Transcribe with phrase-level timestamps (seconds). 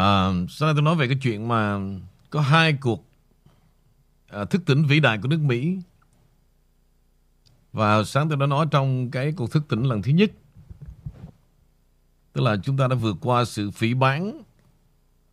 [0.00, 1.78] Ờ, à, sáng nay tôi nói về cái chuyện mà
[2.30, 3.04] có hai cuộc
[4.28, 5.78] à, thức tỉnh vĩ đại của nước Mỹ.
[7.72, 10.30] Và sáng tôi đã nói trong cái cuộc thức tỉnh lần thứ nhất.
[12.32, 14.42] Tức là chúng ta đã vượt qua sự phỉ bán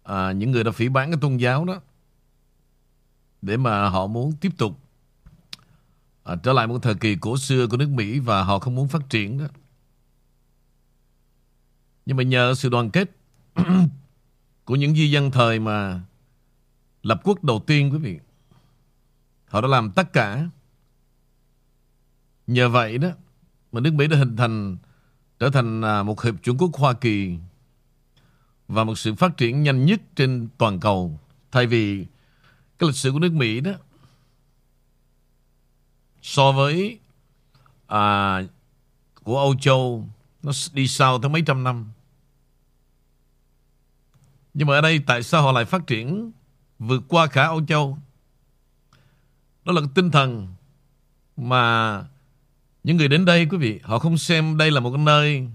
[0.03, 1.81] à, ờ, những người đã phỉ bán cái tôn giáo đó
[3.41, 4.79] để mà họ muốn tiếp tục
[6.23, 8.87] à, trở lại một thời kỳ cổ xưa của nước Mỹ và họ không muốn
[8.87, 9.45] phát triển đó.
[12.05, 13.11] Nhưng mà nhờ sự đoàn kết
[14.67, 16.01] của những di dân thời mà
[17.03, 18.19] lập quốc đầu tiên quý vị.
[19.45, 20.49] Họ đã làm tất cả.
[22.47, 23.09] Nhờ vậy đó
[23.71, 24.77] mà nước Mỹ đã hình thành
[25.39, 27.37] trở thành à, một hiệp chủng quốc Hoa Kỳ
[28.67, 31.19] và một sự phát triển nhanh nhất trên toàn cầu.
[31.51, 32.05] Thay vì
[32.79, 33.71] cái lịch sử của nước Mỹ đó
[36.21, 36.99] so với
[37.87, 38.41] à,
[39.23, 40.07] của Âu Châu
[40.43, 41.91] nó đi sau tới mấy trăm năm.
[44.57, 46.31] Nhưng mà ở đây tại sao họ lại phát triển
[46.79, 47.97] vượt qua cả Âu Châu?
[49.65, 50.47] Đó là cái tinh thần
[51.37, 52.03] mà
[52.83, 55.47] những người đến đây quý vị, họ không xem đây là một cái nơi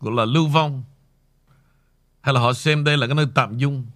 [0.00, 0.82] gọi là lưu vong
[2.20, 3.86] hay là họ xem đây là cái nơi tạm dung.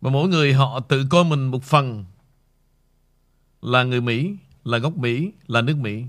[0.00, 2.04] Mà mỗi người họ tự coi mình một phần
[3.62, 6.04] là người Mỹ, là gốc Mỹ, là nước Mỹ.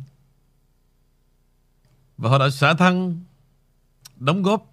[2.17, 3.19] Và họ đã xả thân
[4.15, 4.68] đóng góp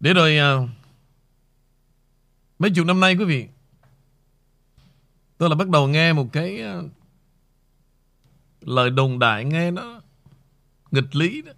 [0.00, 0.56] để rồi à,
[2.58, 3.48] mấy chục năm nay quý vị
[5.38, 6.80] tôi là bắt đầu nghe một cái à,
[8.60, 10.02] lời đồng đại nghe nó
[10.90, 11.52] nghịch lý đó.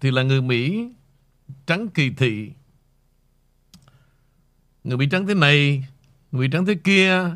[0.00, 0.88] Thì là người Mỹ
[1.66, 2.52] trắng kỳ thị.
[4.84, 5.88] Người Mỹ trắng thế này
[6.32, 7.30] người Mỹ trắng thế kia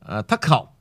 [0.00, 0.73] à, thất học.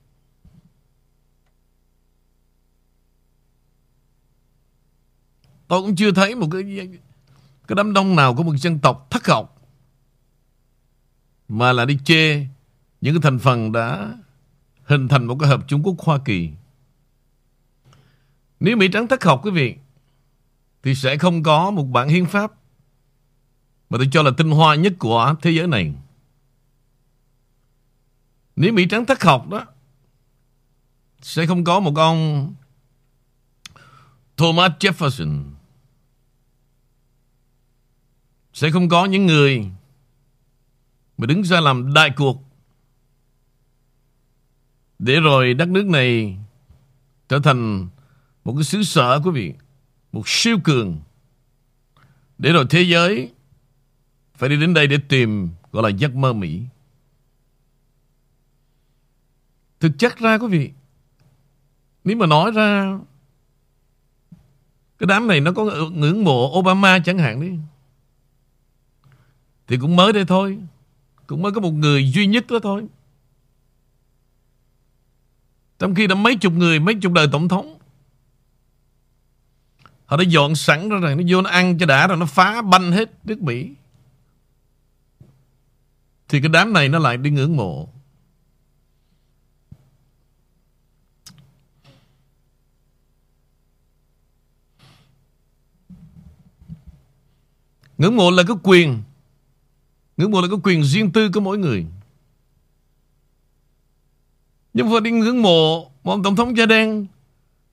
[5.68, 6.90] Tôi cũng chưa thấy một cái
[7.68, 9.62] cái đám đông nào của một dân tộc thất học,
[11.48, 12.48] mà là đi chê
[13.02, 14.18] những cái thành phần đã
[14.84, 16.50] hình thành một cái hợp Trung Quốc Hoa Kỳ.
[18.60, 19.76] Nếu Mỹ trắng thất học, quý vị,
[20.84, 22.52] thì sẽ không có một bản hiến pháp
[23.90, 25.94] mà tôi cho là tinh hoa nhất của thế giới này.
[28.56, 29.66] Nếu Mỹ trắng thất học đó,
[31.22, 32.54] sẽ không có một ông
[34.44, 35.44] Thomas Jefferson.
[38.54, 39.66] Sẽ không có những người
[41.18, 42.44] mà đứng ra làm đại cuộc.
[45.00, 46.38] Để rồi đất nước này
[47.30, 47.88] trở thành
[48.44, 49.54] một cái xứ sở quý vị,
[50.12, 51.02] một siêu cường.
[52.38, 53.32] Để rồi thế giới
[54.36, 56.62] phải đi đến đây để tìm gọi là giấc mơ Mỹ.
[59.80, 60.72] Thực chất ra quý vị,
[62.04, 63.00] nếu mà nói ra
[65.00, 67.58] cái đám này nó có ngưỡng mộ Obama chẳng hạn đi
[69.68, 70.58] thì cũng mới đây thôi.
[71.28, 72.86] Cũng mới có một người duy nhất đó thôi.
[75.80, 77.78] Trong khi đã mấy chục người, Mấy chục đời tổng thống.
[80.06, 82.62] Họ đã dọn sẵn ra rồi, Nó vô nó ăn cho đã rồi, Nó phá
[82.62, 83.70] banh hết nước Mỹ.
[86.28, 87.93] Thì cái đám này nó lại đi ngưỡng mộ.
[97.98, 99.04] Ngưỡng mộ là cái quyền
[100.18, 101.86] Ngưỡng mộ là cái quyền riêng tư của mỗi người.
[104.74, 107.08] Nhưng mà đi ngưỡng mộ một ông tổng thống da đen,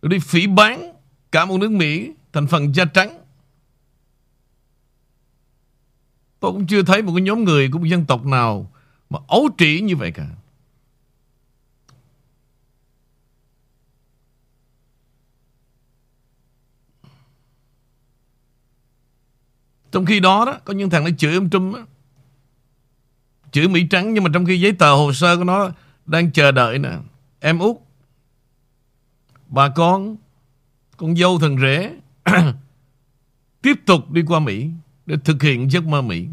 [0.02, 0.92] rồi đi phỉ bán
[1.32, 3.18] cả một nước Mỹ thành phần da trắng.
[6.40, 8.70] Tôi cũng chưa thấy một cái nhóm người của một dân tộc nào
[9.10, 10.26] mà ấu trĩ như vậy cả.
[19.92, 21.86] Trong khi đó đó Có những thằng nó chửi ông Trump đó.
[23.52, 25.70] Chửi Mỹ trắng nhưng mà trong khi giấy tờ hồ sơ của nó
[26.06, 26.90] đang chờ đợi nè.
[27.40, 27.76] Em út,
[29.46, 30.16] bà con,
[30.96, 31.94] con dâu thần rể
[33.62, 34.70] tiếp tục đi qua Mỹ
[35.06, 36.26] để thực hiện giấc mơ Mỹ.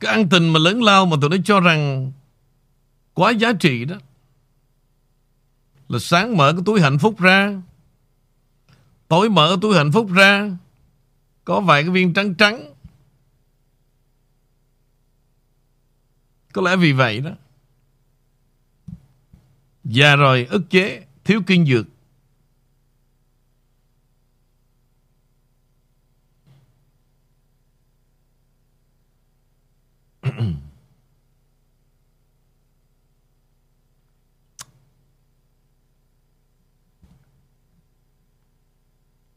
[0.00, 2.12] Cái ăn tình mà lớn lao mà tụi nó cho rằng
[3.14, 3.96] quá giá trị đó
[5.92, 7.62] là sáng mở cái túi hạnh phúc ra.
[9.08, 10.50] Tối mở cái túi hạnh phúc ra.
[11.44, 12.74] Có vài cái viên trắng trắng.
[16.52, 17.30] Có lẽ vì vậy đó.
[19.84, 21.86] Già rồi ức chế Thiếu kinh dược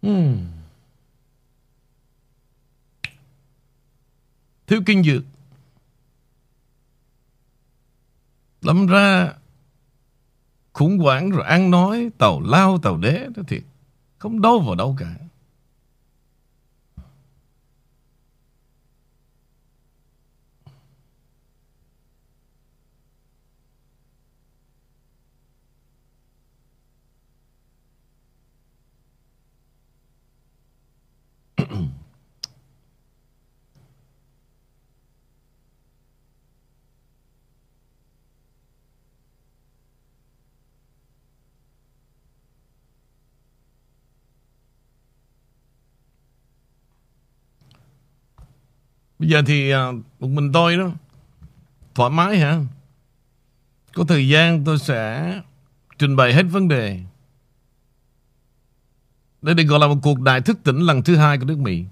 [0.06, 0.38] Hmm.
[4.68, 5.24] Thiếu kinh dược.
[8.62, 9.34] Lâm ra
[10.74, 13.64] khủng hoảng rồi ăn nói, tàu lao, tàu đế, đó thiệt.
[14.18, 15.16] Không đâu vào đâu cả.
[49.20, 50.92] Bây giờ thì à, một mình tôi đó,
[51.96, 52.60] Thoải mái hả?
[53.94, 55.34] Có thời gian tôi sẽ
[55.98, 57.00] Trình bày hết vấn đề.
[59.42, 61.86] Đây được gọi là một cuộc đại thức tỉnh lần thứ hai của nước Mỹ.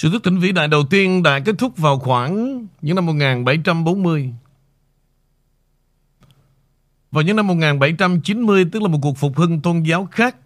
[0.00, 4.32] Sự thức tỉnh vĩ đại đầu tiên đã kết thúc vào khoảng những năm 1740.
[7.10, 10.36] Vào những năm 1790 tức là một cuộc phục hưng tôn giáo khác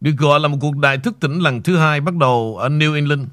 [0.00, 2.94] được gọi là một cuộc đại thức tỉnh lần thứ hai bắt đầu ở New
[2.94, 3.26] England.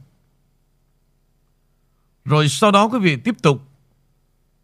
[2.25, 3.62] Rồi sau đó quý vị tiếp tục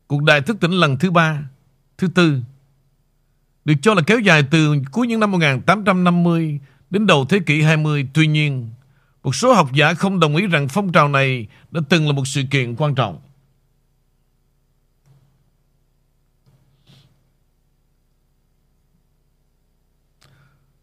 [0.07, 1.49] cuộc đại thức tỉnh lần thứ ba,
[1.97, 2.39] thứ tư
[3.65, 8.07] được cho là kéo dài từ cuối những năm 1850 đến đầu thế kỷ 20.
[8.13, 8.69] Tuy nhiên,
[9.27, 12.27] một số học giả không đồng ý rằng phong trào này đã từng là một
[12.27, 13.19] sự kiện quan trọng.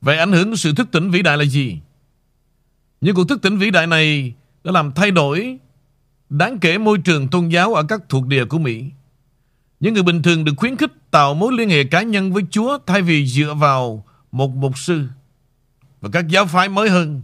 [0.00, 1.78] Vậy ảnh hưởng của sự thức tỉnh vĩ đại là gì?
[3.00, 5.58] Những cuộc thức tỉnh vĩ đại này đã làm thay đổi
[6.28, 8.84] đáng kể môi trường tôn giáo ở các thuộc địa của Mỹ.
[9.80, 12.78] Những người bình thường được khuyến khích tạo mối liên hệ cá nhân với Chúa
[12.86, 15.06] thay vì dựa vào một mục sư.
[16.00, 17.22] Và các giáo phái mới hơn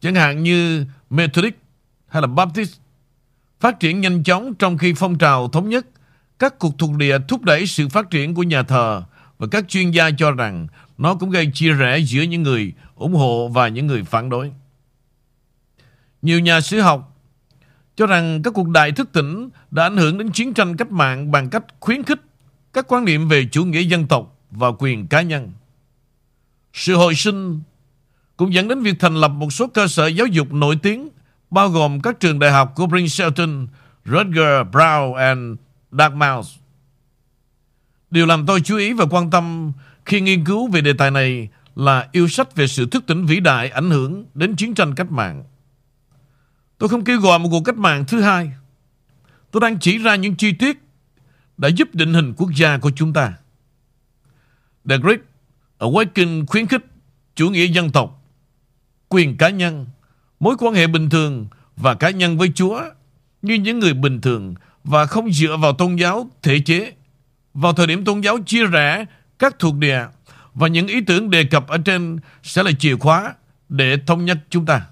[0.00, 1.54] chẳng hạn như Methodist
[2.08, 2.78] hay là Baptist,
[3.60, 5.86] phát triển nhanh chóng trong khi phong trào thống nhất
[6.38, 9.02] các cuộc thuộc địa thúc đẩy sự phát triển của nhà thờ
[9.38, 10.66] và các chuyên gia cho rằng
[10.98, 14.52] nó cũng gây chia rẽ giữa những người ủng hộ và những người phản đối.
[16.22, 17.16] Nhiều nhà sử học
[17.96, 21.30] cho rằng các cuộc đại thức tỉnh đã ảnh hưởng đến chiến tranh cách mạng
[21.30, 22.20] bằng cách khuyến khích
[22.72, 25.52] các quan niệm về chủ nghĩa dân tộc và quyền cá nhân.
[26.72, 27.60] Sự hồi sinh
[28.40, 31.08] cũng dẫn đến việc thành lập một số cơ sở giáo dục nổi tiếng
[31.50, 33.66] bao gồm các trường đại học của Princeton,
[34.04, 35.58] Rutgers, Brown and
[35.92, 36.46] Dartmouth.
[38.10, 39.72] Điều làm tôi chú ý và quan tâm
[40.04, 43.40] khi nghiên cứu về đề tài này là yêu sách về sự thức tỉnh vĩ
[43.40, 45.44] đại ảnh hưởng đến chiến tranh cách mạng.
[46.78, 48.52] Tôi không kêu gọi một cuộc cách mạng thứ hai.
[49.50, 50.78] Tôi đang chỉ ra những chi tiết
[51.56, 53.32] đã giúp định hình quốc gia của chúng ta.
[54.88, 55.20] The Great
[55.78, 56.86] Awakening khuyến khích
[57.34, 58.19] chủ nghĩa dân tộc
[59.10, 59.86] quyền cá nhân,
[60.40, 62.82] mối quan hệ bình thường và cá nhân với Chúa
[63.42, 66.92] như những người bình thường và không dựa vào tôn giáo thể chế.
[67.54, 69.04] Vào thời điểm tôn giáo chia rẽ
[69.38, 70.06] các thuộc địa
[70.54, 73.34] và những ý tưởng đề cập ở trên sẽ là chìa khóa
[73.68, 74.86] để thống nhất chúng ta.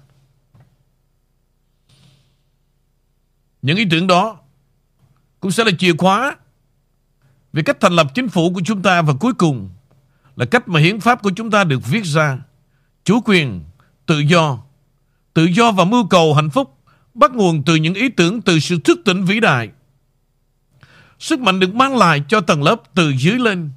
[3.61, 4.39] Những ý tưởng đó
[5.39, 6.35] cũng sẽ là chìa khóa
[7.53, 9.69] về cách thành lập chính phủ của chúng ta và cuối cùng
[10.35, 12.39] là cách mà hiến pháp của chúng ta được viết ra.
[13.03, 13.63] Chủ quyền
[14.09, 14.59] tự do.
[15.33, 16.77] Tự do và mưu cầu hạnh phúc
[17.13, 19.69] bắt nguồn từ những ý tưởng từ sự thức tỉnh vĩ đại.
[21.19, 23.71] Sức mạnh được mang lại cho tầng lớp từ dưới lên.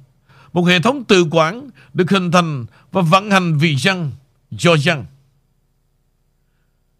[0.53, 4.11] Một hệ thống tự quản được hình thành và vận hành vì dân,
[4.51, 5.05] do dân.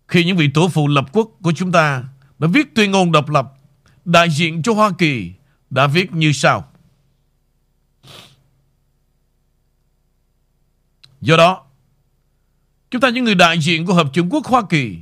[0.07, 2.03] Khi những vị tổ phụ lập quốc của chúng ta
[2.39, 3.53] đã viết tuyên ngôn độc lập,
[4.05, 5.31] đại diện cho Hoa Kỳ
[5.69, 6.65] đã viết như sau.
[11.21, 11.62] Do đó,
[12.93, 14.97] Chúng ta những người đại diện của Hợp chủng quốc Hoa Kỳ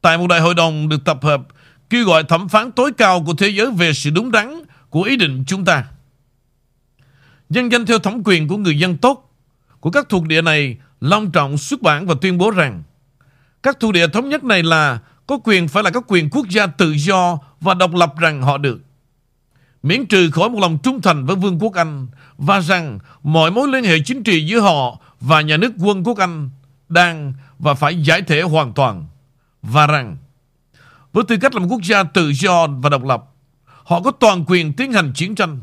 [0.00, 1.42] tại một đại hội đồng được tập hợp,
[1.90, 5.16] kêu gọi thẩm phán tối cao của thế giới về sự đúng đắn của ý
[5.16, 5.84] định chúng ta.
[7.48, 9.32] Nhân danh theo thẩm quyền của người dân tốt
[9.80, 12.82] của các thuộc địa này long trọng xuất bản và tuyên bố rằng,
[13.62, 16.66] các thuộc địa thống nhất này là có quyền phải là các quyền quốc gia
[16.66, 18.80] tự do và độc lập rằng họ được.
[19.82, 23.68] Miễn trừ khỏi một lòng trung thành với Vương quốc Anh và rằng mọi mối
[23.68, 26.50] liên hệ chính trị giữa họ và nhà nước quân quốc Anh
[26.90, 29.06] đang và phải giải thể hoàn toàn.
[29.62, 30.16] Và rằng,
[31.12, 33.24] với tư cách là một quốc gia tự do và độc lập,
[33.64, 35.62] họ có toàn quyền tiến hành chiến tranh,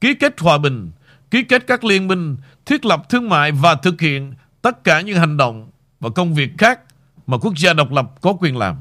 [0.00, 0.90] ký kết hòa bình,
[1.30, 5.18] ký kết các liên minh, thiết lập thương mại và thực hiện tất cả những
[5.18, 6.80] hành động và công việc khác
[7.26, 8.76] mà quốc gia độc lập có quyền làm.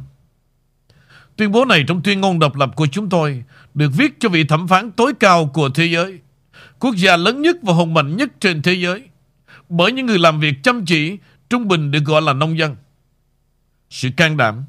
[1.36, 4.44] Tuyên bố này trong tuyên ngôn độc lập của chúng tôi được viết cho vị
[4.44, 6.20] thẩm phán tối cao của thế giới,
[6.80, 9.04] quốc gia lớn nhất và hùng mạnh nhất trên thế giới,
[9.70, 11.18] bởi những người làm việc chăm chỉ,
[11.54, 12.76] trung bình được gọi là nông dân.
[13.90, 14.64] Sự can đảm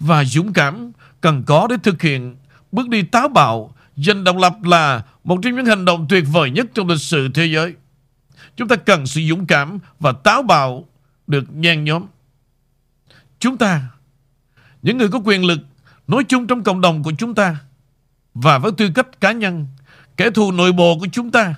[0.00, 2.36] và dũng cảm cần có để thực hiện
[2.72, 6.50] bước đi táo bạo, giành độc lập là một trong những hành động tuyệt vời
[6.50, 7.74] nhất trong lịch sử thế giới.
[8.56, 10.88] Chúng ta cần sự dũng cảm và táo bạo
[11.26, 12.06] được nhen nhóm.
[13.38, 13.82] Chúng ta,
[14.82, 15.60] những người có quyền lực,
[16.06, 17.56] nói chung trong cộng đồng của chúng ta,
[18.34, 19.66] và với tư cách cá nhân,
[20.16, 21.54] kẻ thù nội bộ của chúng ta,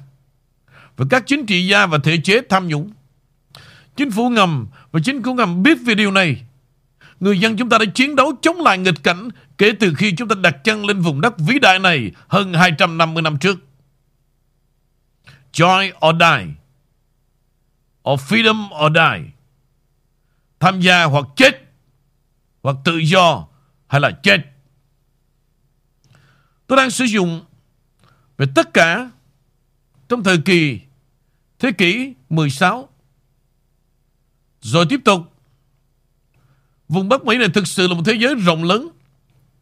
[0.97, 2.91] và các chính trị gia và thể chế tham nhũng.
[3.97, 6.43] Chính phủ ngầm và chính phủ ngầm biết về điều này.
[7.21, 10.29] Người dân chúng ta đã chiến đấu chống lại nghịch cảnh kể từ khi chúng
[10.29, 13.59] ta đặt chân lên vùng đất vĩ đại này hơn 250 năm trước.
[15.53, 16.55] Joy or die.
[18.11, 19.31] Or freedom or die.
[20.61, 21.63] Tham gia hoặc chết.
[22.63, 23.47] Hoặc tự do
[23.87, 24.37] hay là chết.
[26.67, 27.45] Tôi đang sử dụng
[28.39, 29.11] về tất cả
[30.09, 30.81] trong thời kỳ
[31.59, 32.89] thế kỷ 16.
[34.67, 35.21] Rồi tiếp tục
[36.89, 38.89] Vùng Bắc Mỹ này thực sự là một thế giới rộng lớn,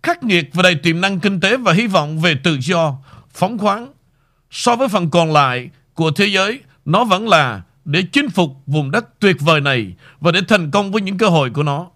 [0.02, 2.96] khắc nghiệt và đầy tiềm năng kinh tế và hy vọng về tự do,
[3.30, 3.92] phóng khoáng.
[4.50, 8.90] So với phần còn lại của thế giới, nó vẫn là để chinh phục vùng
[8.90, 11.86] đất tuyệt vời này và để thành công với những cơ hội của nó.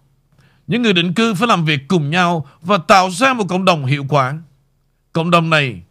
[0.67, 3.85] Những người định cư phải làm việc cùng nhau và tạo ra một cộng đồng
[3.85, 4.37] hiệu quả.
[5.13, 5.81] Cộng đồng này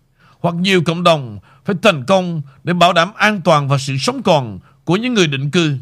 [0.40, 4.22] hoặc nhiều cộng đồng phải thành công để bảo đảm an toàn và sự sống
[4.22, 5.78] còn của những người định cư.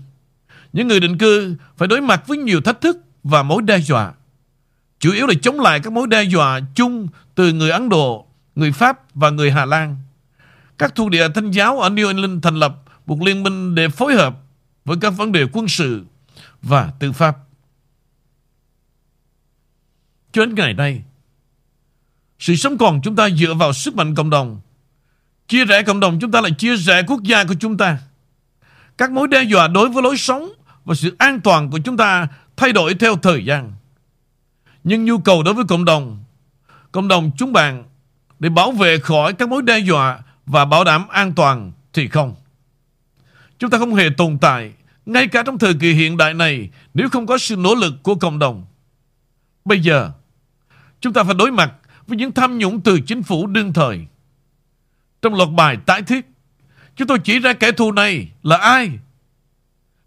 [0.73, 4.13] Những người định cư phải đối mặt với nhiều thách thức và mối đe dọa.
[4.99, 8.73] Chủ yếu là chống lại các mối đe dọa chung từ người Ấn Độ, người
[8.73, 9.97] Pháp và người Hà Lan.
[10.79, 14.15] Các thuộc địa thanh giáo ở New England thành lập một liên minh để phối
[14.15, 14.37] hợp
[14.85, 16.05] với các vấn đề quân sự
[16.63, 17.37] và tư pháp.
[20.33, 21.03] Cho đến ngày nay,
[22.39, 24.61] sự sống còn chúng ta dựa vào sức mạnh cộng đồng.
[25.49, 27.99] Chia rẽ cộng đồng chúng ta là chia rẽ quốc gia của chúng ta.
[28.99, 30.53] Các mối đe dọa đối với lối sống
[30.85, 33.73] và sự an toàn của chúng ta thay đổi theo thời gian.
[34.85, 36.25] Nhưng nhu cầu đối với cộng đồng,
[36.93, 37.85] cộng đồng chúng bạn
[38.39, 42.35] để bảo vệ khỏi các mối đe dọa và bảo đảm an toàn thì không.
[43.59, 44.73] Chúng ta không hề tồn tại
[45.07, 48.15] ngay cả trong thời kỳ hiện đại này nếu không có sự nỗ lực của
[48.15, 48.65] cộng đồng.
[49.65, 50.11] Bây giờ,
[51.01, 51.73] chúng ta phải đối mặt
[52.07, 54.07] với những tham nhũng từ chính phủ đương thời.
[55.23, 56.27] Trong loạt bài tái thiết,
[56.97, 58.91] chúng tôi chỉ ra kẻ thù này là ai?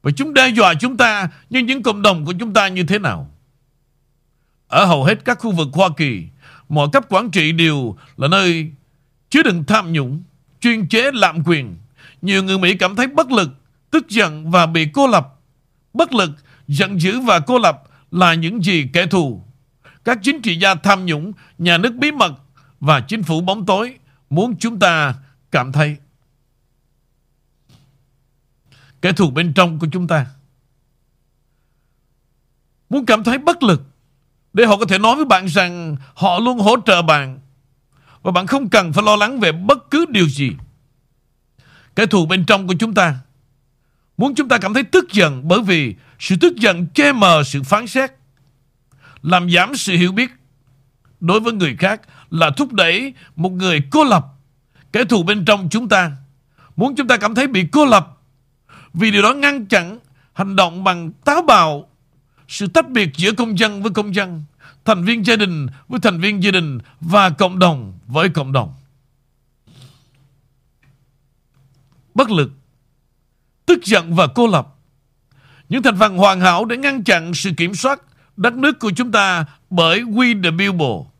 [0.01, 2.99] Và chúng đe dọa chúng ta Nhưng những cộng đồng của chúng ta như thế
[2.99, 3.31] nào?
[4.67, 6.23] Ở hầu hết các khu vực Hoa Kỳ
[6.69, 8.71] Mọi cấp quản trị đều là nơi
[9.29, 10.23] Chứa đựng tham nhũng
[10.61, 11.77] Chuyên chế lạm quyền.
[12.21, 13.49] Nhiều người Mỹ cảm thấy bất lực
[13.91, 15.35] Tức giận và bị cô lập.
[15.93, 16.29] Bất lực,
[16.67, 19.43] giận dữ và cô lập Là những gì kẻ thù.
[20.05, 22.33] Các chính trị gia tham nhũng Nhà nước bí mật
[22.79, 23.95] Và chính phủ bóng tối
[24.29, 25.13] Muốn chúng ta
[25.51, 25.97] cảm thấy
[29.01, 30.25] kẻ thù bên trong của chúng ta
[32.89, 33.81] muốn cảm thấy bất lực
[34.53, 37.39] để họ có thể nói với bạn rằng họ luôn hỗ trợ bạn
[38.21, 40.51] và bạn không cần phải lo lắng về bất cứ điều gì.
[41.95, 43.15] Kẻ thù bên trong của chúng ta
[44.17, 47.63] muốn chúng ta cảm thấy tức giận bởi vì sự tức giận che mờ sự
[47.63, 48.11] phán xét,
[49.21, 50.31] làm giảm sự hiểu biết
[51.19, 54.25] đối với người khác là thúc đẩy một người cô lập.
[54.91, 56.11] Kẻ thù bên trong chúng ta
[56.75, 58.18] muốn chúng ta cảm thấy bị cô lập
[58.93, 59.99] vì điều đó ngăn chặn
[60.33, 61.89] hành động bằng táo bạo,
[62.47, 64.43] sự tách biệt giữa công dân với công dân,
[64.85, 68.73] thành viên gia đình với thành viên gia đình và cộng đồng với cộng đồng.
[72.13, 72.51] Bất lực,
[73.65, 74.75] tức giận và cô lập.
[75.69, 78.01] Những thành phần hoàn hảo để ngăn chặn sự kiểm soát
[78.37, 81.11] đất nước của chúng ta bởi We the People.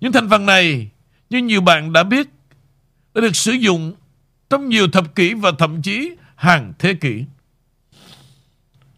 [0.00, 0.90] Những thành phần này,
[1.30, 2.28] như nhiều bạn đã biết,
[3.14, 3.94] đã được sử dụng
[4.50, 6.10] trong nhiều thập kỷ và thậm chí
[6.40, 7.24] hàng thế kỷ.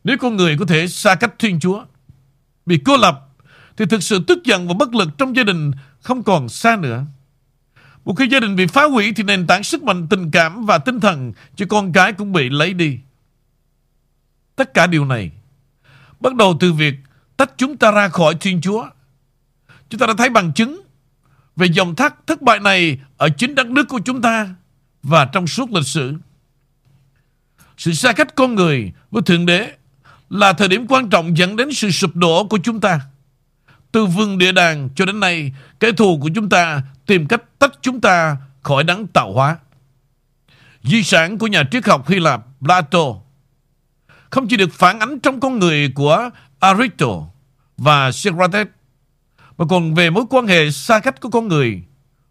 [0.05, 1.85] Nếu con người có thể xa cách Thiên Chúa,
[2.67, 3.29] bị cô lập,
[3.77, 5.71] thì thực sự tức giận và bất lực trong gia đình
[6.01, 7.05] không còn xa nữa.
[8.05, 10.79] Một khi gia đình bị phá hủy thì nền tảng sức mạnh tình cảm và
[10.79, 12.99] tinh thần cho con cái cũng bị lấy đi.
[14.57, 15.31] Tất cả điều này
[16.21, 16.95] bắt đầu từ việc
[17.37, 18.87] tách chúng ta ra khỏi Thiên Chúa.
[19.89, 20.83] Chúng ta đã thấy bằng chứng
[21.57, 24.55] về dòng thác thất bại này ở chính đất nước của chúng ta
[25.03, 26.15] và trong suốt lịch sử.
[27.83, 29.73] Sự xa cách con người với Thượng Đế
[30.31, 33.01] là thời điểm quan trọng dẫn đến sự sụp đổ của chúng ta.
[33.93, 37.73] Từ vương địa đàng cho đến nay, kẻ thù của chúng ta tìm cách tách
[37.83, 39.59] chúng ta khỏi đấng tạo hóa.
[40.83, 43.05] Di sản của nhà triết học Hy Lạp Plato
[44.31, 47.27] không chỉ được phản ánh trong con người của Aristotle
[47.77, 48.67] và Socrates
[49.59, 51.83] mà còn về mối quan hệ xa cách của con người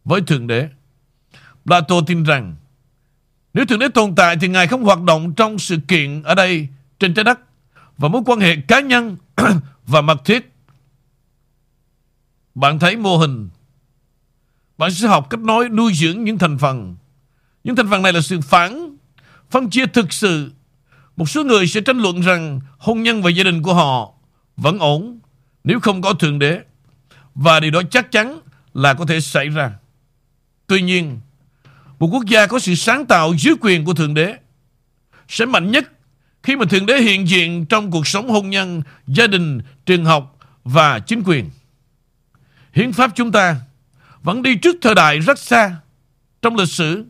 [0.05, 0.70] với Thượng Đế.
[1.65, 2.55] Plato tin rằng
[3.53, 6.67] nếu Thượng Đế tồn tại thì Ngài không hoạt động trong sự kiện ở đây
[7.00, 7.39] trên trái đất
[7.98, 9.17] và mối quan hệ cá nhân
[9.88, 10.51] và mật thiết.
[12.55, 13.50] Bạn thấy mô hình
[14.77, 16.96] bạn sẽ học cách nói nuôi dưỡng những thành phần.
[17.63, 18.98] Những thành phần này là sự phản
[19.50, 20.51] phân chia thực sự.
[21.15, 24.13] Một số người sẽ tranh luận rằng hôn nhân và gia đình của họ
[24.58, 25.20] vẫn ổn
[25.63, 26.60] nếu không có Thượng Đế.
[27.36, 28.39] Và điều đó chắc chắn
[28.74, 29.72] là có thể xảy ra.
[30.67, 31.20] Tuy nhiên,
[32.01, 34.36] một quốc gia có sự sáng tạo dưới quyền của Thượng Đế
[35.27, 35.91] sẽ mạnh nhất
[36.43, 40.38] khi mà Thượng Đế hiện diện trong cuộc sống hôn nhân, gia đình, trường học
[40.63, 41.50] và chính quyền.
[42.74, 43.55] Hiến pháp chúng ta
[44.24, 45.75] vẫn đi trước thời đại rất xa.
[46.41, 47.05] Trong lịch sử,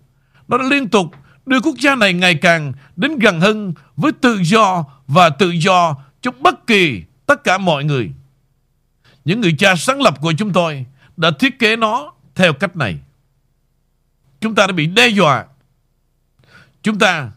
[0.48, 1.06] nó đã liên tục
[1.46, 5.96] đưa quốc gia này ngày càng đến gần hơn với tự do và tự do
[6.22, 8.12] cho bất kỳ tất cả mọi người.
[9.26, 10.86] Những người cha sáng lập của chúng tôi
[11.18, 12.98] đã thiết kế nó theo cách này.
[14.42, 15.46] Chúng ta đã bị đe dọa.
[16.84, 17.32] Chúng ta,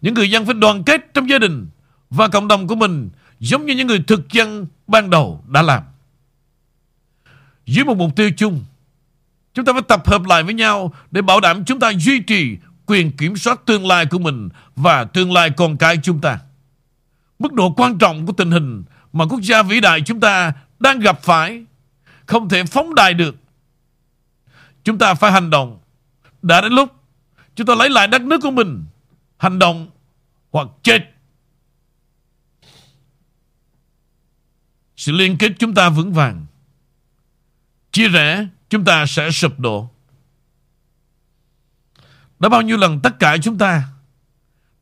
[0.00, 1.68] những người dân phải đoàn kết trong gia đình
[2.10, 3.10] và cộng đồng của mình
[3.40, 5.82] giống như những người thực dân ban đầu đã làm.
[7.66, 8.64] Dưới một mục tiêu chung,
[9.54, 12.56] chúng ta phải tập hợp lại với nhau để bảo đảm chúng ta duy trì
[12.86, 16.38] quyền kiểm soát tương lai của mình và tương lai con cái chúng ta.
[17.38, 21.00] Mức độ quan trọng của tình hình mà quốc gia vĩ đại chúng ta đang
[21.00, 21.64] gặp phải
[22.26, 23.36] không thể phóng đại được.
[24.84, 25.78] Chúng ta phải hành động.
[26.44, 26.92] Đã đến lúc
[27.54, 28.84] chúng ta lấy lại đất nước của mình.
[29.36, 29.90] Hành động
[30.50, 30.98] hoặc chết.
[34.96, 36.46] Sự liên kết chúng ta vững vàng.
[37.92, 39.90] Chia rẽ, chúng ta sẽ sụp đổ.
[42.38, 43.88] Đã bao nhiêu lần tất cả chúng ta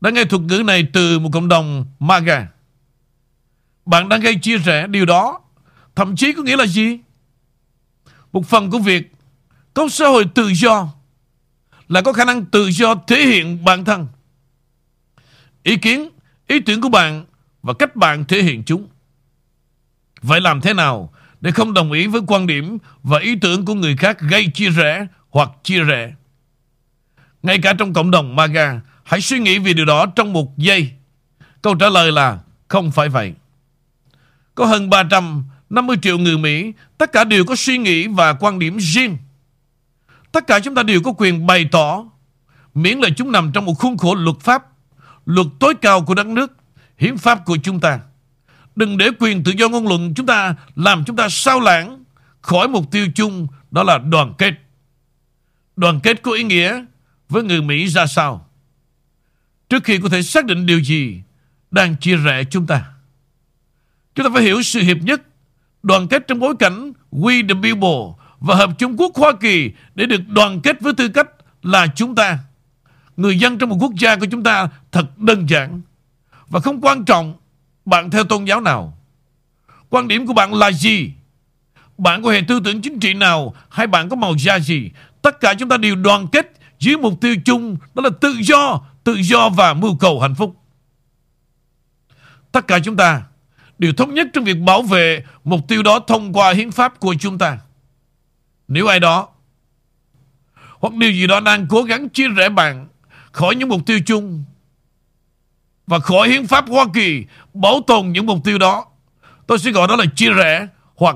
[0.01, 2.47] đã nghe thuật ngữ này từ một cộng đồng MAGA.
[3.85, 5.41] Bạn đang gây chia rẽ điều đó,
[5.95, 6.99] thậm chí có nghĩa là gì?
[8.31, 9.11] Một phần của việc
[9.73, 10.93] có xã hội tự do
[11.93, 14.07] là có khả năng tự do thể hiện bản thân.
[15.63, 16.09] Ý kiến,
[16.47, 17.25] ý tưởng của bạn
[17.63, 18.87] và cách bạn thể hiện chúng.
[20.21, 23.73] Vậy làm thế nào để không đồng ý với quan điểm và ý tưởng của
[23.73, 26.13] người khác gây chia rẽ hoặc chia rẽ?
[27.43, 30.91] Ngay cả trong cộng đồng MAGA, hãy suy nghĩ về điều đó trong một giây.
[31.61, 33.33] Câu trả lời là không phải vậy.
[34.55, 38.77] Có hơn 350 triệu người Mỹ, tất cả đều có suy nghĩ và quan điểm
[38.79, 39.17] riêng.
[40.33, 42.05] Tất cả chúng ta đều có quyền bày tỏ,
[42.73, 44.63] miễn là chúng nằm trong một khuôn khổ luật pháp,
[45.25, 46.51] luật tối cao của đất nước,
[46.97, 47.99] hiến pháp của chúng ta.
[48.75, 52.03] Đừng để quyền tự do ngôn luận chúng ta làm chúng ta sao lãng
[52.41, 54.53] khỏi mục tiêu chung đó là đoàn kết.
[55.75, 56.85] Đoàn kết có ý nghĩa
[57.29, 58.49] với người Mỹ ra sao?
[59.69, 61.21] Trước khi có thể xác định điều gì
[61.71, 62.85] đang chia rẽ chúng ta.
[64.15, 65.21] Chúng ta phải hiểu sự hiệp nhất,
[65.83, 70.05] đoàn kết trong bối cảnh We the People và Hợp Trung Quốc Hoa Kỳ để
[70.05, 71.27] được đoàn kết với tư cách
[71.61, 72.37] là chúng ta.
[73.17, 75.81] Người dân trong một quốc gia của chúng ta thật đơn giản
[76.49, 77.35] và không quan trọng
[77.85, 78.97] bạn theo tôn giáo nào.
[79.89, 81.11] Quan điểm của bạn là gì?
[81.97, 84.91] Bạn có hệ tư tưởng chính trị nào hay bạn có màu da gì?
[85.21, 88.81] Tất cả chúng ta đều đoàn kết dưới mục tiêu chung đó là tự do,
[89.03, 90.55] tự do và mưu cầu hạnh phúc.
[92.51, 93.23] Tất cả chúng ta
[93.79, 97.15] đều thống nhất trong việc bảo vệ mục tiêu đó thông qua hiến pháp của
[97.19, 97.57] chúng ta.
[98.67, 99.29] Nếu ai đó
[100.79, 102.87] hoặc điều gì đó đang cố gắng chia rẽ bạn
[103.31, 104.43] khỏi những mục tiêu chung
[105.87, 108.85] và khỏi hiến pháp Hoa Kỳ bảo tồn những mục tiêu đó,
[109.47, 111.15] tôi sẽ gọi đó là chia rẽ hoặc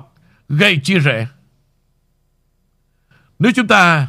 [0.49, 1.27] gây chia rẽ.
[3.39, 4.07] Nếu chúng ta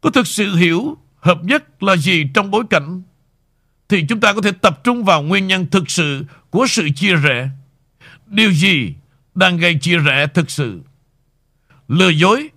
[0.00, 3.02] có thực sự hiểu hợp nhất là gì trong bối cảnh
[3.88, 7.14] thì chúng ta có thể tập trung vào nguyên nhân thực sự của sự chia
[7.14, 7.48] rẽ.
[8.26, 8.94] Điều gì
[9.34, 10.80] đang gây chia rẽ thực sự?
[11.88, 12.50] Lừa dối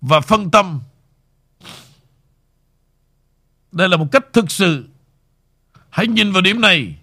[0.00, 0.80] và phân tâm.
[3.72, 4.84] Đây là một cách thực sự.
[5.90, 6.96] Hãy nhìn vào điểm này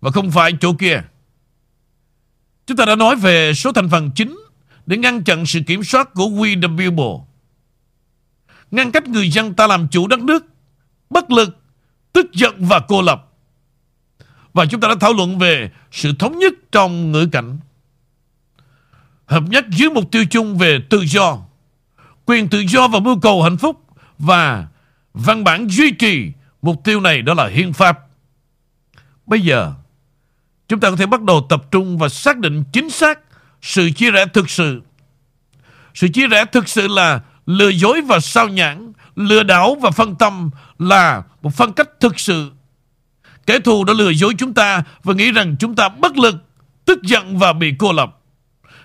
[0.00, 1.02] và không phải chỗ kia.
[2.66, 4.38] Chúng ta đã nói về số thành phần chính
[4.86, 7.24] để ngăn chặn sự kiểm soát của WW the
[8.70, 10.46] Ngăn cách người dân ta làm chủ đất nước,
[11.10, 11.56] bất lực,
[12.12, 13.32] tức giận và cô lập.
[14.52, 17.58] Và chúng ta đã thảo luận về sự thống nhất trong ngữ cảnh.
[19.42, 21.38] Hợp nhất dưới mục tiêu chung về tự do,
[22.26, 23.80] quyền tự do và mưu cầu hạnh phúc
[24.18, 24.66] và
[25.14, 27.98] văn bản duy trì mục tiêu này đó là hiến pháp.
[29.26, 29.72] Bây giờ,
[30.68, 33.18] chúng ta có thể bắt đầu tập trung và xác định chính xác
[33.62, 34.82] sự chia rẽ thực sự.
[35.94, 40.14] Sự chia rẽ thực sự là lừa dối và sao nhãn, lừa đảo và phân
[40.14, 42.50] tâm là một phân cách thực sự.
[43.46, 46.34] Kẻ thù đã lừa dối chúng ta và nghĩ rằng chúng ta bất lực,
[46.84, 48.18] tức giận và bị cô lập.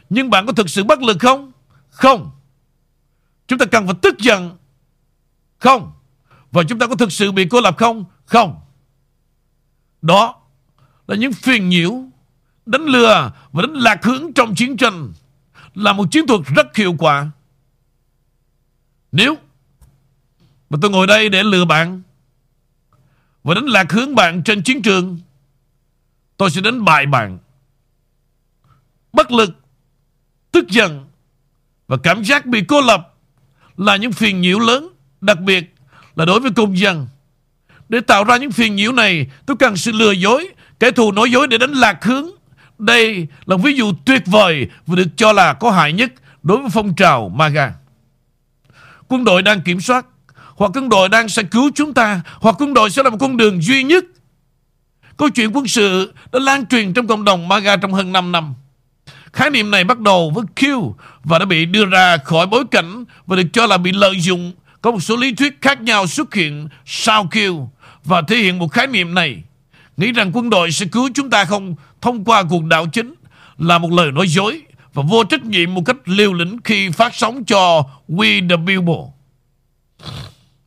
[0.10, 1.52] Nhưng bạn có thực sự bất lực không?
[1.90, 2.32] Không.
[3.48, 4.58] Chúng ta cần phải tức giận.
[5.60, 5.92] Không.
[6.52, 8.06] Và chúng ta có thực sự bị cô lập không?
[8.26, 8.60] Không.
[10.02, 10.42] Đó
[11.08, 12.04] là những phiền nhiễu,
[12.66, 15.14] đánh lừa và đánh lạc hướng trong chiến tranh
[15.76, 17.32] là một chiến thuật rất hiệu quả.
[19.12, 19.36] Nếu
[20.70, 22.02] mà tôi ngồi đây để lừa bạn
[23.44, 25.20] và đánh lạc hướng bạn trên chiến trường,
[26.38, 27.40] tôi sẽ đánh bại bạn.
[29.14, 29.50] Bất lực,
[30.58, 31.06] tức giận
[31.88, 33.14] và cảm giác bị cô lập
[33.78, 34.88] là những phiền nhiễu lớn,
[35.22, 35.76] đặc biệt
[36.16, 37.08] là đối với công dân.
[37.90, 40.48] Để tạo ra những phiền nhiễu này, tôi cần sự lừa dối,
[40.80, 42.30] kẻ thù nói dối để đánh lạc hướng.
[42.80, 46.12] Đây là ví dụ tuyệt vời và được cho là có hại nhất
[46.44, 47.74] đối với phong trào MAGA.
[49.08, 50.06] Quân đội đang kiểm soát,
[50.56, 53.38] hoặc quân đội đang sẽ cứu chúng ta, hoặc quân đội sẽ là một con
[53.38, 54.04] đường duy nhất.
[55.18, 58.54] Câu chuyện quân sự đã lan truyền trong cộng đồng MAGA trong hơn 5 năm.
[59.38, 63.06] Khái niệm này bắt đầu với Q và đã bị đưa ra khỏi bối cảnh
[63.28, 64.54] và được cho là bị lợi dụng.
[64.82, 67.68] Có một số lý thuyết khác nhau xuất hiện sau Q
[68.04, 69.44] và thể hiện một khái niệm này.
[69.98, 73.14] Nghĩ rằng quân đội sẽ cứu chúng ta không thông qua cuộc đảo chính
[73.58, 74.62] là một lời nói dối
[74.94, 79.04] và vô trách nhiệm một cách liều lĩnh khi phát sóng cho We the People.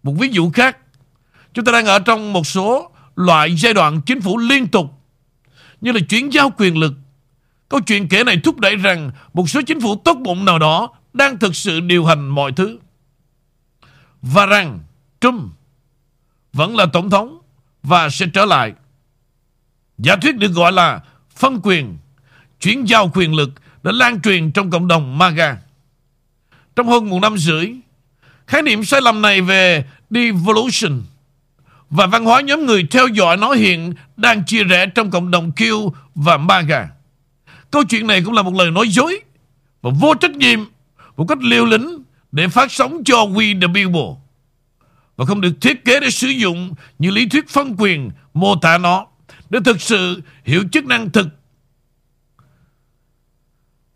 [0.03, 0.77] Một ví dụ khác,
[1.55, 4.87] chúng ta đang ở trong một số loại giai đoạn chính phủ liên tục
[5.81, 6.93] như là chuyển giao quyền lực
[7.71, 10.89] Câu chuyện kể này thúc đẩy rằng một số chính phủ tốt bụng nào đó
[11.13, 12.79] đang thực sự điều hành mọi thứ.
[14.23, 14.79] Và rằng
[15.21, 15.53] Trump
[16.53, 17.39] vẫn là tổng thống
[17.83, 18.73] và sẽ trở lại.
[19.99, 21.01] Giả thuyết được gọi là
[21.37, 21.99] phân quyền,
[22.61, 23.51] chuyển giao quyền lực
[23.83, 25.57] đã lan truyền trong cộng đồng MAGA.
[26.77, 27.73] Trong hơn một năm rưỡi,
[28.47, 31.03] khái niệm sai lầm này về devolution
[31.91, 35.53] và văn hóa nhóm người theo dõi nó hiện đang chia rẽ trong cộng đồng
[35.57, 36.89] Q và MAGA.
[37.71, 39.21] Câu chuyện này cũng là một lời nói dối
[39.83, 40.59] và vô trách nhiệm,
[41.17, 42.03] một cách liều lĩnh
[42.33, 44.21] để phát sóng cho We the People
[45.17, 48.79] và không được thiết kế để sử dụng như lý thuyết phân quyền, mô tả
[48.79, 49.07] nó
[49.51, 51.27] để thực sự hiểu chức năng thực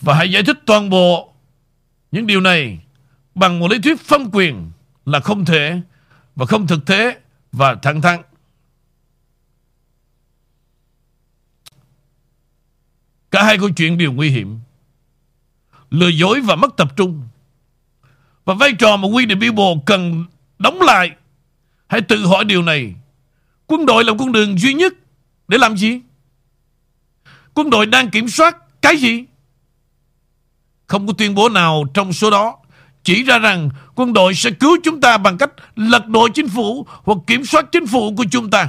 [0.01, 1.35] và hãy giải thích toàn bộ
[2.13, 2.79] những điều này
[3.35, 4.71] bằng một lý thuyết phân quyền
[5.07, 5.81] là không thể
[6.37, 7.19] và không thực tế
[7.53, 8.23] và thẳng thắn.
[13.35, 14.59] Cả hai câu chuyện đều nguy hiểm.
[15.91, 17.23] Lừa dối và mất tập trung.
[18.45, 20.25] Và vai trò mà quy định Bible cần
[20.59, 21.11] đóng lại.
[21.87, 22.95] Hãy tự hỏi điều này.
[23.67, 24.93] Quân đội là con đường duy nhất
[25.49, 26.01] để làm gì?
[27.55, 29.25] Quân đội đang kiểm soát cái gì?
[30.87, 32.57] Không có tuyên bố nào trong số đó
[33.03, 36.87] chỉ ra rằng quân đội sẽ cứu chúng ta bằng cách lật đổ chính phủ
[36.89, 38.69] hoặc kiểm soát chính phủ của chúng ta.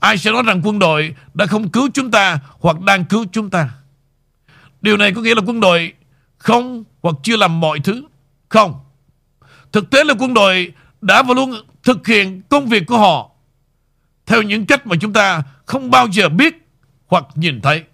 [0.00, 3.50] Ai sẽ nói rằng quân đội đã không cứu chúng ta hoặc đang cứu chúng
[3.50, 3.70] ta?
[4.80, 5.92] Điều này có nghĩa là quân đội
[6.38, 8.04] không hoặc chưa làm mọi thứ.
[8.48, 8.80] Không.
[9.72, 13.30] Thực tế là quân đội đã và luôn thực hiện công việc của họ
[14.26, 16.54] theo những cách mà chúng ta không bao giờ biết
[17.06, 17.84] hoặc nhìn thấy.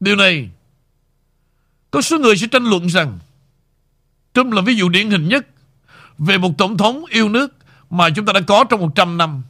[0.00, 0.50] Điều này
[1.90, 3.18] có số người sẽ tranh luận rằng
[4.34, 5.46] Trump là ví dụ điển hình nhất
[6.18, 7.54] về một tổng thống yêu nước
[7.90, 9.42] mà chúng ta đã có trong 100 năm.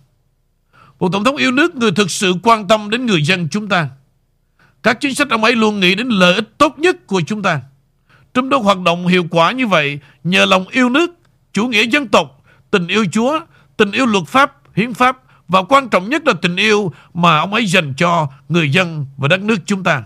[0.98, 3.88] Một tổng thống yêu nước người thực sự quan tâm đến người dân chúng ta.
[4.82, 7.60] Các chính sách ông ấy luôn nghĩ đến lợi ích tốt nhất của chúng ta.
[8.34, 11.10] Trump đã hoạt động hiệu quả như vậy nhờ lòng yêu nước,
[11.52, 13.40] chủ nghĩa dân tộc, tình yêu Chúa,
[13.76, 17.54] tình yêu luật pháp, hiến pháp và quan trọng nhất là tình yêu mà ông
[17.54, 20.02] ấy dành cho người dân và đất nước chúng ta.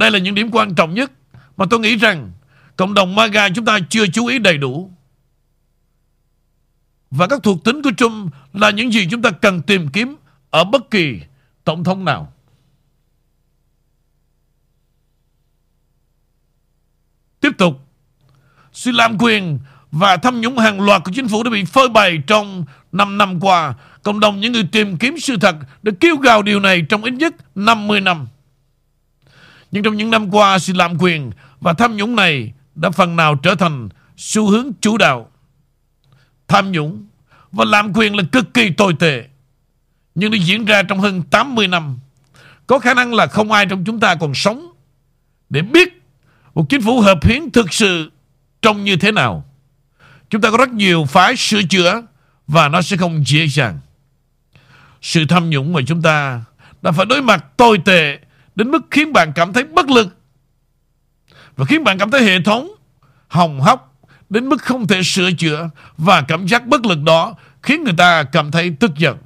[0.00, 1.12] Đây là những điểm quan trọng nhất
[1.56, 2.32] mà tôi nghĩ rằng
[2.76, 4.90] cộng đồng MAGA chúng ta chưa chú ý đầy đủ.
[7.10, 10.16] Và các thuộc tính của Trump là những gì chúng ta cần tìm kiếm
[10.50, 11.20] ở bất kỳ
[11.64, 12.32] tổng thống nào.
[17.40, 17.80] Tiếp tục,
[18.72, 19.58] suy lạm quyền
[19.92, 23.40] và tham nhũng hàng loạt của chính phủ đã bị phơi bày trong 5 năm
[23.40, 23.74] qua.
[24.02, 27.12] Cộng đồng những người tìm kiếm sự thật đã kêu gào điều này trong ít
[27.12, 28.26] nhất 50 năm.
[29.70, 31.30] Nhưng trong những năm qua, sự lạm quyền
[31.60, 35.30] và tham nhũng này đã phần nào trở thành xu hướng chủ đạo.
[36.48, 37.06] Tham nhũng
[37.52, 39.24] và lạm quyền là cực kỳ tồi tệ.
[40.14, 41.98] Nhưng nó diễn ra trong hơn 80 năm.
[42.66, 44.72] Có khả năng là không ai trong chúng ta còn sống
[45.50, 46.02] để biết
[46.54, 48.10] một chính phủ hợp hiến thực sự
[48.62, 49.44] trông như thế nào.
[50.30, 52.02] Chúng ta có rất nhiều phái sửa chữa
[52.46, 53.80] và nó sẽ không dễ dàng.
[55.02, 56.44] Sự tham nhũng mà chúng ta
[56.82, 58.18] đã phải đối mặt tồi tệ
[58.60, 60.16] đến mức khiến bạn cảm thấy bất lực
[61.56, 62.72] và khiến bạn cảm thấy hệ thống
[63.28, 63.94] hỏng hóc,
[64.30, 68.22] đến mức không thể sửa chữa và cảm giác bất lực đó khiến người ta
[68.22, 69.16] cảm thấy tức giận.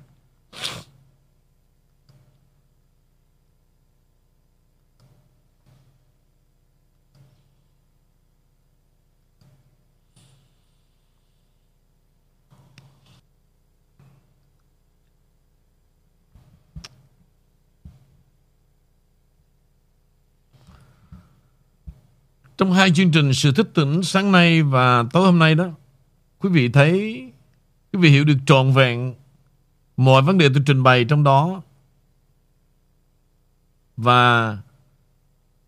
[22.57, 25.69] Trong hai chương trình Sự Thích Tỉnh sáng nay và tối hôm nay đó,
[26.39, 26.93] quý vị thấy,
[27.93, 29.15] quý vị hiểu được trọn vẹn
[29.97, 31.63] mọi vấn đề tôi trình bày trong đó.
[33.97, 34.59] Và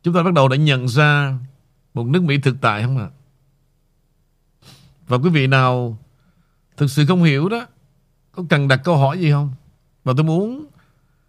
[0.02, 1.38] chúng ta bắt đầu đã nhận ra
[1.94, 3.08] một nước Mỹ thực tại không ạ?
[5.08, 5.98] Và quý vị nào
[6.76, 7.66] thực sự không hiểu đó,
[8.32, 9.52] có cần đặt câu hỏi gì không?
[10.04, 10.66] Và tôi muốn,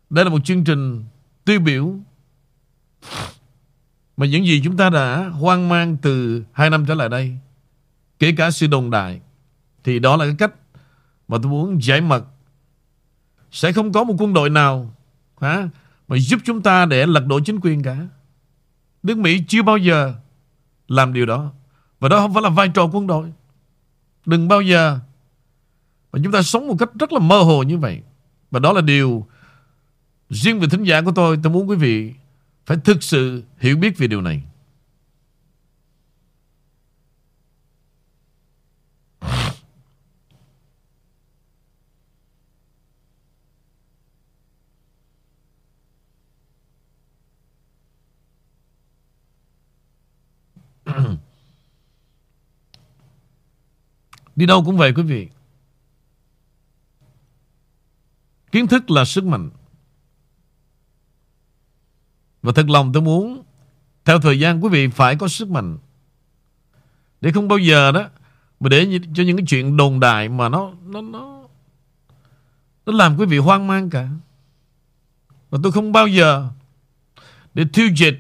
[0.10, 1.06] đây là một chương trình
[1.46, 1.96] tiêu biểu
[4.18, 7.38] mà những gì chúng ta đã hoang mang từ hai năm trở lại đây,
[8.20, 9.22] kể cả sự đồng đại,
[9.84, 10.52] thì đó là cái cách
[11.28, 12.26] mà tôi muốn giải mật.
[13.52, 14.94] Sẽ không có một quân đội nào
[15.42, 15.70] hả,
[16.08, 17.98] mà giúp chúng ta để lật đổ chính quyền cả.
[19.04, 20.14] Nước Mỹ chưa bao giờ
[20.88, 21.52] làm điều đó.
[22.00, 23.34] Và đó không phải là vai trò quân đội.
[24.26, 25.00] Đừng bao giờ
[26.12, 28.02] mà chúng ta sống một cách rất là mơ hồ như vậy.
[28.52, 29.28] Và đó là điều
[30.30, 32.14] riêng về thính giả của tôi, tôi muốn quý vị
[32.68, 34.44] phải thực sự hiểu biết về điều này.
[54.36, 55.28] Đi đâu cũng vậy quý vị.
[58.52, 59.50] Kiến thức là sức mạnh.
[62.42, 63.44] Và thật lòng tôi muốn,
[64.06, 65.78] Theo thời gian quý vị phải có sức mạnh.
[67.22, 68.10] Để không bao giờ đó,
[68.60, 71.44] Mà để cho những cái chuyện đồn đại Mà nó Nó nó
[72.86, 74.08] Nó làm quý vị hoang mang cả.
[75.50, 76.50] Và tôi không bao giờ
[77.54, 78.16] Để thiêu diệt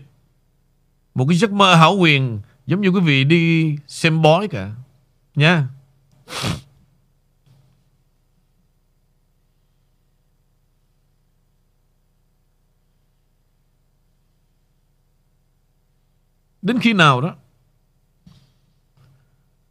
[1.15, 4.71] Một cái giấc mơ hảo quyền Giống như quý vị đi xem bói cả.
[5.35, 5.67] Nha.
[16.67, 17.35] Đến khi nào đó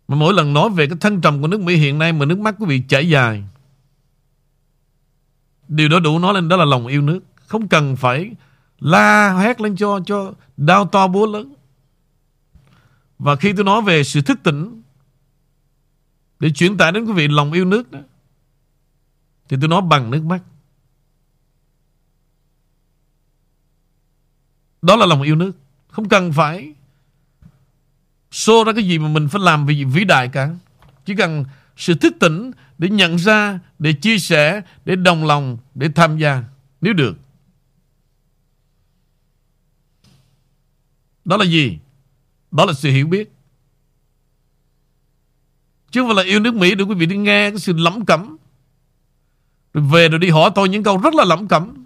[0.09, 2.39] Mà mỗi lần nói về cái thăng trầm của nước Mỹ hiện nay Mà nước
[2.39, 3.45] mắt quý vị chảy dài,
[5.69, 7.21] Điều đó đủ nói lên đó là lòng yêu nước.
[7.35, 8.31] Không cần phải
[8.79, 11.55] la hét lên cho cho đau to búa lớn.
[13.19, 14.83] Và khi tôi nói về sự thức tỉnh
[16.41, 17.99] Để chuyển tải đến quý vị lòng yêu nước đó,
[19.49, 20.43] Thì tôi nói bằng nước mắt.
[24.83, 25.53] Đó là lòng yêu nước.
[25.89, 26.75] Không cần phải
[28.37, 30.51] Xô ra cái gì mà mình phải làm vì vĩ đại cả?
[31.05, 31.45] Chỉ cần
[31.77, 36.45] sự thức tỉnh Để nhận ra, Để chia sẻ, Để đồng lòng, Để tham gia,
[36.81, 37.17] Nếu được.
[41.25, 41.79] Đó là gì?
[42.51, 43.33] Đó là sự hiểu biết.
[45.91, 48.05] Chứ không phải là yêu nước Mỹ, Để quý vị đi nghe cái sự lẩm
[48.05, 48.37] cẩm.
[49.75, 51.86] Rồi về rồi đi hỏi tôi những câu rất là lẩm cẩm.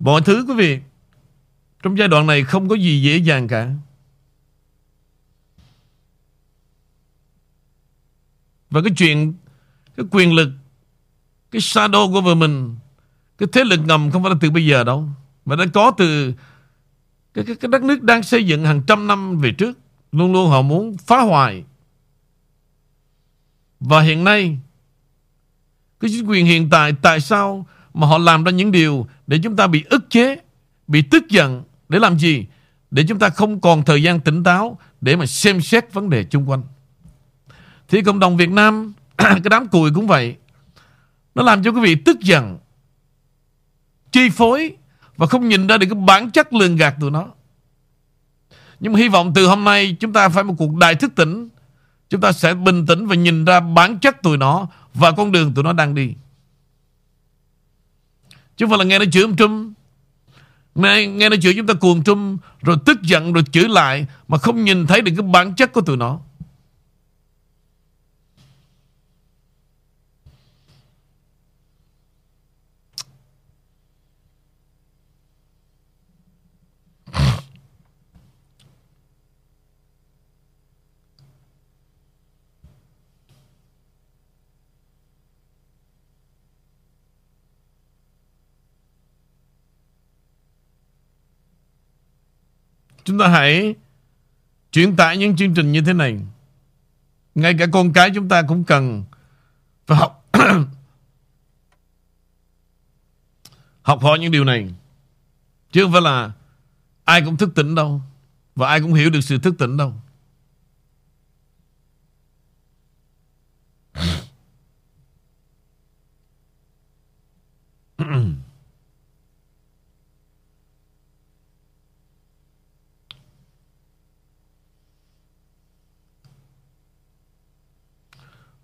[0.00, 0.80] Mọi thứ quý vị
[1.82, 3.70] Trong giai đoạn này không có gì dễ dàng cả.
[8.70, 9.34] Và cái chuyện
[9.96, 10.50] Cái quyền lực
[11.50, 12.76] Cái shadow government
[13.38, 15.08] Cái thế lực ngầm không phải là từ bây giờ đâu
[15.44, 16.32] Mà đã có từ
[17.34, 19.78] cái, cái, cái đất nước đang xây dựng hàng trăm năm về trước.
[20.12, 21.64] Luôn luôn họ muốn phá hoại.
[23.80, 24.58] Và hiện nay
[26.00, 29.56] Cái chính quyền hiện tại Tại sao mà họ làm ra những điều để chúng
[29.56, 30.36] ta bị ức chế,
[30.86, 31.62] bị tức giận.
[31.88, 32.46] Để làm gì?
[32.90, 36.24] Để chúng ta không còn thời gian tỉnh táo để mà xem xét vấn đề
[36.24, 36.62] chung quanh.
[37.88, 40.36] Thì cộng đồng Việt Nam, cái đám cùi cũng vậy.
[41.34, 42.58] Nó làm cho quý vị tức giận,
[44.12, 44.76] chi phối
[45.16, 47.26] và không nhìn ra được cái bản chất lường gạt tụi nó.
[48.80, 51.48] Nhưng mà hy vọng từ hôm nay chúng ta phải một cuộc đại thức tỉnh.
[52.10, 55.54] Chúng ta sẽ bình tĩnh và nhìn ra bản chất tụi nó và con đường
[55.54, 56.14] tụi nó đang đi.
[58.58, 59.72] Chứ không phải là nghe nó chửi ông Trump.
[60.74, 64.38] Nghe, nghe nó chửi chúng ta cuồng Trump Rồi tức giận rồi chửi lại Mà
[64.38, 66.20] không nhìn thấy được cái bản chất của tụi nó.
[93.08, 93.74] Chúng ta hãy
[94.72, 96.20] truyền tải những chương trình như thế này.
[97.34, 99.04] Ngay cả con cái chúng ta cũng cần
[99.86, 100.30] phải học
[103.82, 104.74] học hỏi những điều này.
[105.72, 106.32] Chứ không phải là
[107.04, 108.02] ai cũng thức tỉnh đâu.
[108.54, 109.94] Và ai cũng hiểu được sự thức tỉnh đâu.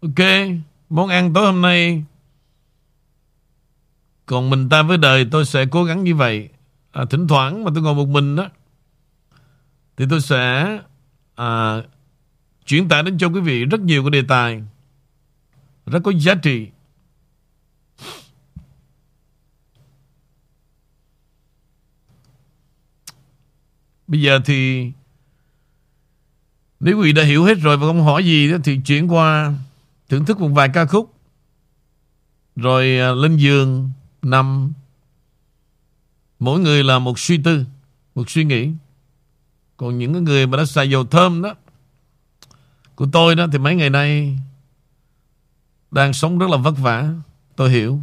[0.04, 0.26] Ok,
[0.88, 2.04] món ăn tối hôm nay
[4.26, 6.48] còn mình ta với đời tôi sẽ cố gắng như vậy.
[6.92, 8.48] À, thỉnh thoảng mà tôi ngồi một mình đó
[9.96, 10.78] thì tôi sẽ
[11.34, 11.76] à,
[12.66, 14.62] chuyển tải đến cho quý vị rất nhiều cái đề tài
[15.86, 16.68] rất có giá trị.
[24.06, 24.90] Bây giờ thì
[26.80, 29.54] nếu quý vị đã hiểu hết rồi và không hỏi gì đó thì chuyển qua
[30.14, 31.14] thưởng thức một vài ca khúc.
[32.56, 33.90] Rồi à, lên giường
[34.22, 34.72] nằm.
[36.38, 37.64] Mỗi người là một suy tư,
[38.14, 38.70] một suy nghĩ.
[39.76, 41.54] Còn những người mà đã xài dầu thơm đó,
[42.94, 44.38] của tôi đó, thì mấy ngày nay
[45.90, 47.08] đang sống rất là vất vả,
[47.56, 48.00] tôi hiểu.